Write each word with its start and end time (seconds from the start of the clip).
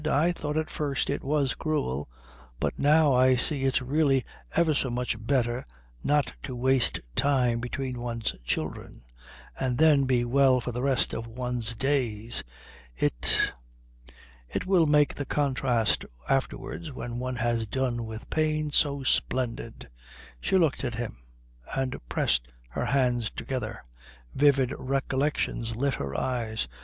"I 0.11 0.31
thought 0.31 0.57
at 0.57 0.71
first 0.71 1.11
it 1.11 1.23
was 1.23 1.53
cruel, 1.53 2.09
but 2.59 2.73
now 2.79 3.13
I 3.13 3.35
see 3.35 3.65
it's 3.65 3.83
really 3.83 4.25
ever 4.55 4.73
so 4.73 4.89
much 4.89 5.23
better 5.23 5.63
not 6.03 6.33
to 6.41 6.55
waste 6.55 6.99
time 7.15 7.59
between 7.59 7.99
one's 8.01 8.33
children, 8.43 9.03
and 9.59 9.77
then 9.77 10.05
be 10.05 10.25
well 10.25 10.59
for 10.59 10.71
the 10.71 10.81
rest 10.81 11.13
of 11.13 11.27
one's 11.27 11.75
days. 11.75 12.43
It 12.97 13.51
it 14.49 14.65
will 14.65 14.87
make 14.87 15.13
the 15.13 15.25
contrast 15.27 16.03
afterwards, 16.27 16.91
when 16.91 17.19
one 17.19 17.35
has 17.35 17.67
done 17.67 18.07
with 18.07 18.27
pain, 18.31 18.71
so 18.71 19.03
splendid." 19.03 19.87
She 20.39 20.57
looked 20.57 20.83
at 20.83 20.95
him 20.95 21.19
and 21.75 22.01
pressed 22.09 22.47
her 22.69 22.85
hands 22.85 23.29
together. 23.29 23.83
Vivid 24.33 24.73
recollections 24.79 25.75
lit 25.75 25.93
her 25.93 26.19
eyes. 26.19 26.67